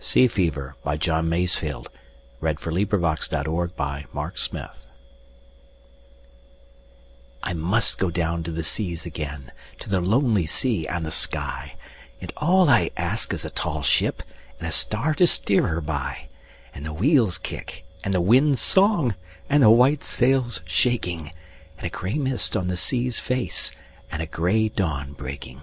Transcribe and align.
C 0.00 0.28
D. 0.28 0.44
E 0.44 0.46
F. 0.46 0.54
G 0.54 0.60
H. 0.60 0.62
I 0.86 0.96
J. 0.96 1.06
K 1.10 1.12
L. 1.12 1.16
M 1.18 1.32
N. 1.32 1.40
O 1.42 1.42
P. 1.42 1.58
Q 1.58 1.76
R. 2.40 2.50
S 2.50 2.62
T. 2.62 2.70
U 2.70 2.86
V. 2.86 2.86
W 2.86 3.10
X. 3.10 3.28
Y 3.32 3.66
Z 3.66 4.32
Sea 4.36 4.46
Fever 4.46 4.74
I 7.42 7.52
MUST 7.52 8.12
down 8.14 8.44
to 8.44 8.52
the 8.52 8.62
seas 8.62 9.04
again, 9.04 9.50
to 9.80 9.90
the 9.90 10.00
lonely 10.00 10.46
sea 10.46 10.86
and 10.86 11.04
the 11.04 11.10
sky, 11.10 11.74
And 12.20 12.32
all 12.36 12.70
I 12.70 12.92
ask 12.96 13.34
is 13.34 13.44
a 13.44 13.50
tall 13.50 13.82
ship 13.82 14.22
and 14.60 14.68
a 14.68 14.70
star 14.70 15.14
to 15.14 15.26
steer 15.26 15.66
her 15.66 15.80
by, 15.80 16.28
And 16.72 16.86
the 16.86 16.92
wheel's 16.92 17.36
kick 17.38 17.84
and 18.04 18.14
the 18.14 18.20
wind's 18.20 18.60
song 18.62 19.16
and 19.50 19.64
the 19.64 19.70
white 19.72 20.04
sail's 20.04 20.60
shaking, 20.64 21.32
And 21.76 21.84
a 21.86 21.90
gray 21.90 22.18
mist 22.18 22.56
on 22.56 22.68
the 22.68 22.76
sea's 22.76 23.18
face, 23.18 23.72
and 24.12 24.22
a 24.22 24.26
gray 24.26 24.68
dawn 24.68 25.14
breaking. 25.14 25.60